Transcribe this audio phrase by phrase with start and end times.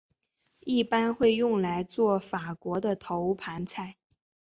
[0.65, 3.97] 一般会用来作法国菜的头盘菜。